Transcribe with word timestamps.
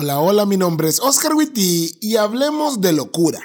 Hola, 0.00 0.20
hola, 0.20 0.46
mi 0.46 0.56
nombre 0.56 0.88
es 0.88 1.00
Oscar 1.00 1.34
Witty 1.34 1.98
y 2.00 2.14
hablemos 2.14 2.80
de 2.80 2.92
locura. 2.92 3.40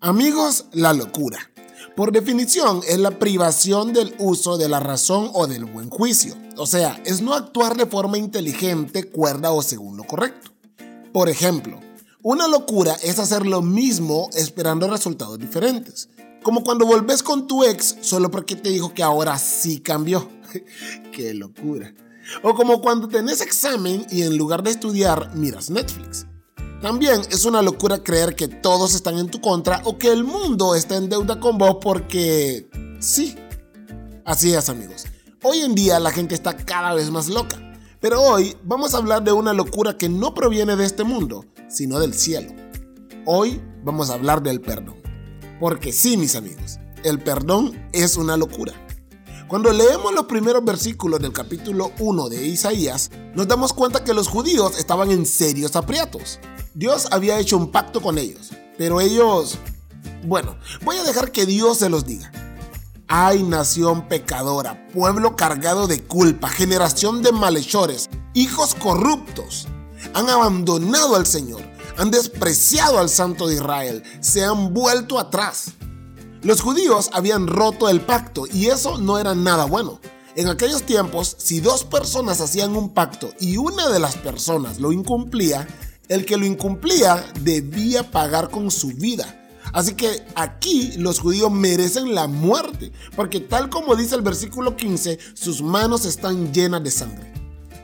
Amigos, 0.00 0.66
la 0.72 0.92
locura. 0.92 1.38
Por 1.96 2.12
definición, 2.12 2.82
es 2.86 2.98
la 2.98 3.18
privación 3.18 3.94
del 3.94 4.14
uso 4.18 4.58
de 4.58 4.68
la 4.68 4.80
razón 4.80 5.30
o 5.32 5.46
del 5.46 5.64
buen 5.64 5.88
juicio. 5.88 6.36
O 6.58 6.66
sea, 6.66 7.00
es 7.06 7.22
no 7.22 7.32
actuar 7.32 7.74
de 7.78 7.86
forma 7.86 8.18
inteligente, 8.18 9.04
cuerda 9.04 9.52
o 9.52 9.62
según 9.62 9.96
lo 9.96 10.04
correcto. 10.04 10.50
Por 11.10 11.30
ejemplo, 11.30 11.80
una 12.22 12.48
locura 12.48 12.94
es 13.02 13.18
hacer 13.18 13.46
lo 13.46 13.62
mismo 13.62 14.28
esperando 14.34 14.90
resultados 14.90 15.38
diferentes. 15.38 16.10
Como 16.42 16.62
cuando 16.64 16.84
volvés 16.84 17.22
con 17.22 17.46
tu 17.46 17.64
ex 17.64 17.96
solo 18.02 18.30
porque 18.30 18.56
te 18.56 18.68
dijo 18.68 18.92
que 18.92 19.02
ahora 19.02 19.38
sí 19.38 19.80
cambió. 19.80 20.28
Qué 21.12 21.34
locura. 21.34 21.94
O 22.42 22.54
como 22.54 22.80
cuando 22.80 23.08
tenés 23.08 23.40
examen 23.40 24.06
y 24.10 24.22
en 24.22 24.36
lugar 24.36 24.62
de 24.62 24.70
estudiar 24.70 25.34
miras 25.34 25.70
Netflix. 25.70 26.26
También 26.80 27.20
es 27.30 27.44
una 27.44 27.60
locura 27.60 28.02
creer 28.02 28.34
que 28.34 28.48
todos 28.48 28.94
están 28.94 29.18
en 29.18 29.30
tu 29.30 29.40
contra 29.40 29.82
o 29.84 29.98
que 29.98 30.10
el 30.10 30.24
mundo 30.24 30.74
está 30.74 30.96
en 30.96 31.08
deuda 31.08 31.38
con 31.38 31.58
vos 31.58 31.76
porque 31.80 32.68
sí. 33.00 33.36
Así 34.24 34.54
es 34.54 34.68
amigos. 34.68 35.06
Hoy 35.42 35.58
en 35.60 35.74
día 35.74 36.00
la 36.00 36.10
gente 36.10 36.34
está 36.34 36.56
cada 36.56 36.94
vez 36.94 37.10
más 37.10 37.28
loca. 37.28 37.58
Pero 38.00 38.22
hoy 38.22 38.56
vamos 38.64 38.94
a 38.94 38.96
hablar 38.96 39.22
de 39.22 39.32
una 39.32 39.52
locura 39.52 39.98
que 39.98 40.08
no 40.08 40.32
proviene 40.32 40.74
de 40.74 40.86
este 40.86 41.04
mundo, 41.04 41.44
sino 41.68 41.98
del 41.98 42.14
cielo. 42.14 42.50
Hoy 43.26 43.60
vamos 43.84 44.08
a 44.08 44.14
hablar 44.14 44.42
del 44.42 44.62
perdón. 44.62 44.96
Porque 45.60 45.92
sí, 45.92 46.16
mis 46.16 46.34
amigos, 46.34 46.78
el 47.04 47.18
perdón 47.18 47.78
es 47.92 48.16
una 48.16 48.38
locura. 48.38 48.72
Cuando 49.50 49.72
leemos 49.72 50.14
los 50.14 50.26
primeros 50.26 50.64
versículos 50.64 51.18
del 51.18 51.32
capítulo 51.32 51.90
1 51.98 52.28
de 52.28 52.46
Isaías, 52.46 53.10
nos 53.34 53.48
damos 53.48 53.72
cuenta 53.72 54.04
que 54.04 54.14
los 54.14 54.28
judíos 54.28 54.78
estaban 54.78 55.10
en 55.10 55.26
serios 55.26 55.74
aprietos. 55.74 56.38
Dios 56.72 57.08
había 57.10 57.36
hecho 57.40 57.56
un 57.56 57.72
pacto 57.72 58.00
con 58.00 58.16
ellos, 58.16 58.50
pero 58.78 59.00
ellos... 59.00 59.58
Bueno, 60.22 60.54
voy 60.84 60.98
a 60.98 61.02
dejar 61.02 61.32
que 61.32 61.46
Dios 61.46 61.78
se 61.78 61.88
los 61.88 62.06
diga. 62.06 62.30
Ay, 63.08 63.42
nación 63.42 64.06
pecadora, 64.06 64.86
pueblo 64.94 65.34
cargado 65.34 65.88
de 65.88 66.00
culpa, 66.00 66.48
generación 66.48 67.20
de 67.20 67.32
malhechores, 67.32 68.08
hijos 68.34 68.76
corruptos. 68.76 69.66
Han 70.14 70.28
abandonado 70.28 71.16
al 71.16 71.26
Señor, 71.26 71.62
han 71.96 72.12
despreciado 72.12 73.00
al 73.00 73.08
Santo 73.08 73.48
de 73.48 73.56
Israel, 73.56 74.04
se 74.20 74.44
han 74.44 74.72
vuelto 74.72 75.18
atrás. 75.18 75.72
Los 76.42 76.62
judíos 76.62 77.10
habían 77.12 77.46
roto 77.46 77.90
el 77.90 78.00
pacto 78.00 78.44
y 78.50 78.68
eso 78.68 78.96
no 78.96 79.18
era 79.18 79.34
nada 79.34 79.66
bueno. 79.66 80.00
En 80.36 80.48
aquellos 80.48 80.84
tiempos, 80.84 81.36
si 81.38 81.60
dos 81.60 81.84
personas 81.84 82.40
hacían 82.40 82.74
un 82.74 82.94
pacto 82.94 83.30
y 83.40 83.58
una 83.58 83.90
de 83.90 83.98
las 83.98 84.16
personas 84.16 84.80
lo 84.80 84.90
incumplía, 84.90 85.68
el 86.08 86.24
que 86.24 86.38
lo 86.38 86.46
incumplía 86.46 87.22
debía 87.42 88.10
pagar 88.10 88.48
con 88.48 88.70
su 88.70 88.88
vida. 88.88 89.50
Así 89.74 89.92
que 89.92 90.24
aquí 90.34 90.92
los 90.96 91.20
judíos 91.20 91.52
merecen 91.52 92.14
la 92.14 92.26
muerte, 92.26 92.90
porque 93.14 93.40
tal 93.40 93.68
como 93.68 93.94
dice 93.94 94.14
el 94.14 94.22
versículo 94.22 94.76
15, 94.76 95.18
sus 95.34 95.60
manos 95.60 96.06
están 96.06 96.54
llenas 96.54 96.82
de 96.82 96.90
sangre. 96.90 97.34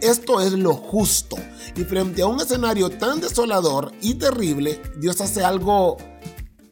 Esto 0.00 0.40
es 0.40 0.52
lo 0.54 0.74
justo. 0.74 1.36
Y 1.76 1.84
frente 1.84 2.22
a 2.22 2.26
un 2.26 2.40
escenario 2.40 2.90
tan 2.90 3.20
desolador 3.20 3.92
y 4.00 4.14
terrible, 4.14 4.82
Dios 4.98 5.20
hace 5.20 5.44
algo 5.44 5.98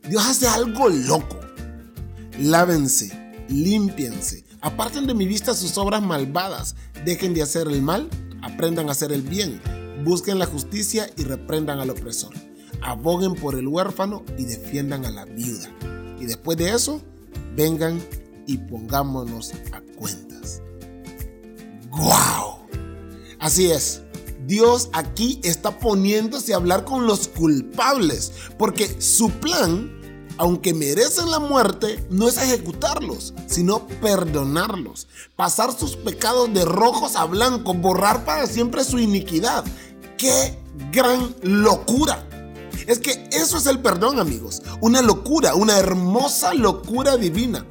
Dios 0.09 0.27
hace 0.27 0.49
algo 0.49 0.89
loco 0.89 1.38
lávense, 2.39 3.11
límpiense, 3.49 4.45
aparten 4.61 5.07
de 5.07 5.15
mi 5.15 5.27
vista 5.27 5.55
sus 5.55 5.77
obras 5.79 6.03
malvadas, 6.03 6.77
dejen 7.05 7.35
de 7.35 7.43
hacer 7.43 7.67
el 7.69 7.83
mal, 7.83 8.09
aprendan 8.43 8.89
a 8.89 8.93
hacer 8.93 9.13
el 9.13 9.23
bien, 9.23 9.61
busquen 10.05 10.39
la 10.39 10.47
justicia 10.47 11.11
y 11.17 11.25
reprendan 11.25 11.81
al 11.81 11.91
opresor, 11.91 12.35
aboguen 12.83 13.35
por 13.35 13.57
el 13.57 13.67
huérfano 13.67 14.25
y 14.37 14.45
defiendan 14.45 15.05
a 15.05 15.11
la 15.11 15.25
viuda. 15.25 15.71
Y 16.21 16.27
después 16.27 16.59
de 16.59 16.73
eso, 16.73 17.01
vengan 17.57 18.01
y 18.47 18.59
pongámonos 18.59 19.53
a 19.73 19.81
cuentas. 19.97 20.63
¡Guau! 21.91 22.67
Así 23.39 23.71
es. 23.71 24.03
Dios 24.47 24.89
aquí 24.95 25.41
está 25.45 25.79
poniéndose 25.79 26.55
a 26.55 26.57
hablar 26.57 26.85
con 26.85 27.07
los 27.07 27.29
culpables, 27.29 28.33
porque 28.57 29.01
su 29.01 29.31
plan 29.31 29.98
aunque 30.39 30.73
merecen 30.73 31.31
la 31.31 31.41
muerte, 31.41 32.07
no 32.11 32.29
es 32.29 32.39
ejecutarlos, 32.39 33.35
sino 33.47 33.87
perdonarlos, 33.87 35.09
pasar 35.37 35.77
sus 35.77 35.97
pecados 35.97 36.53
de 36.55 36.65
rojos 36.65 37.17
a 37.17 37.25
blancos, 37.25 37.81
borrar 37.81 38.25
para 38.25 38.47
siempre 38.47 38.85
su 38.85 38.99
iniquidad. 38.99 39.65
¡Qué 40.17 40.59
gran 40.93 41.35
locura! 41.43 42.25
Es 42.87 43.01
que 43.01 43.29
eso 43.33 43.59
es 43.59 43.67
el 43.67 43.81
perdón, 43.81 44.19
amigos. 44.19 44.63
Una 44.81 45.03
locura, 45.03 45.55
una 45.55 45.79
hermosa 45.79 46.55
locura 46.55 47.17
divina. 47.17 47.67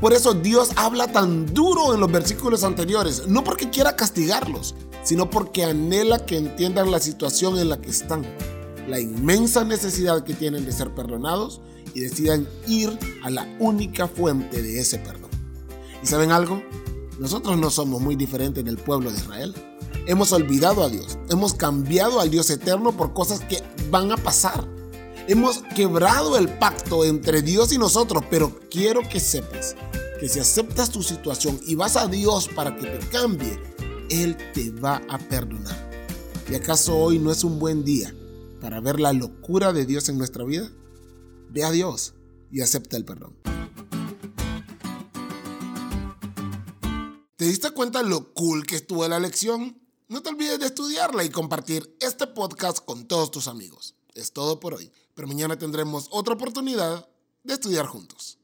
Por 0.00 0.12
eso 0.12 0.32
Dios 0.32 0.70
habla 0.76 1.08
tan 1.08 1.52
duro 1.52 1.92
en 1.92 2.00
los 2.00 2.10
versículos 2.10 2.64
anteriores, 2.64 3.26
no 3.26 3.44
porque 3.44 3.68
quiera 3.68 3.96
castigarlos, 3.96 4.74
sino 5.02 5.28
porque 5.28 5.64
anhela 5.64 6.24
que 6.24 6.38
entiendan 6.38 6.90
la 6.90 7.00
situación 7.00 7.58
en 7.58 7.68
la 7.68 7.80
que 7.80 7.90
están, 7.90 8.24
la 8.90 9.00
inmensa 9.00 9.64
necesidad 9.64 10.24
que 10.24 10.34
tienen 10.34 10.66
de 10.66 10.72
ser 10.72 10.92
perdonados 10.94 11.60
y 11.94 12.00
decidan 12.00 12.46
ir 12.66 12.98
a 13.22 13.30
la 13.30 13.46
única 13.60 14.08
fuente 14.08 14.60
de 14.60 14.80
ese 14.80 14.98
perdón. 14.98 15.30
¿Y 16.02 16.06
saben 16.06 16.32
algo? 16.32 16.62
Nosotros 17.18 17.56
no 17.58 17.70
somos 17.70 18.00
muy 18.00 18.16
diferentes 18.16 18.64
del 18.64 18.78
pueblo 18.78 19.10
de 19.10 19.18
Israel. 19.18 19.54
Hemos 20.06 20.32
olvidado 20.32 20.82
a 20.82 20.88
Dios, 20.88 21.18
hemos 21.28 21.54
cambiado 21.54 22.20
al 22.20 22.30
Dios 22.30 22.50
eterno 22.50 22.92
por 22.96 23.12
cosas 23.12 23.40
que 23.40 23.62
van 23.90 24.10
a 24.10 24.16
pasar. 24.16 24.66
Hemos 25.28 25.62
quebrado 25.76 26.36
el 26.36 26.48
pacto 26.48 27.04
entre 27.04 27.42
Dios 27.42 27.72
y 27.72 27.78
nosotros, 27.78 28.24
pero 28.28 28.58
quiero 28.70 29.02
que 29.08 29.20
sepas 29.20 29.76
que 30.18 30.28
si 30.28 30.40
aceptas 30.40 30.90
tu 30.90 31.02
situación 31.02 31.60
y 31.66 31.76
vas 31.76 31.96
a 31.96 32.08
Dios 32.08 32.48
para 32.48 32.74
que 32.76 32.86
te 32.88 33.08
cambie, 33.08 33.60
Él 34.08 34.36
te 34.52 34.70
va 34.70 35.00
a 35.08 35.18
perdonar. 35.18 35.90
¿Y 36.50 36.56
acaso 36.56 36.96
hoy 36.96 37.18
no 37.20 37.30
es 37.30 37.44
un 37.44 37.60
buen 37.60 37.84
día 37.84 38.12
para 38.60 38.80
ver 38.80 39.00
la 39.00 39.12
locura 39.12 39.72
de 39.72 39.86
Dios 39.86 40.08
en 40.08 40.18
nuestra 40.18 40.44
vida? 40.44 40.70
Ve 41.50 41.64
a 41.64 41.70
Dios 41.70 42.14
y 42.50 42.60
acepta 42.60 42.96
el 42.96 43.04
perdón. 43.04 43.36
¿Te 47.36 47.46
diste 47.46 47.70
cuenta 47.70 48.02
lo 48.02 48.34
cool 48.34 48.66
que 48.66 48.76
estuvo 48.76 49.06
la 49.08 49.18
lección? 49.18 49.80
No 50.08 50.22
te 50.22 50.28
olvides 50.28 50.58
de 50.58 50.66
estudiarla 50.66 51.24
y 51.24 51.30
compartir 51.30 51.96
este 52.00 52.26
podcast 52.26 52.84
con 52.84 53.06
todos 53.06 53.30
tus 53.30 53.48
amigos. 53.48 53.94
Es 54.14 54.32
todo 54.32 54.60
por 54.60 54.74
hoy, 54.74 54.92
pero 55.14 55.28
mañana 55.28 55.56
tendremos 55.56 56.08
otra 56.10 56.34
oportunidad 56.34 57.08
de 57.44 57.54
estudiar 57.54 57.86
juntos. 57.86 58.39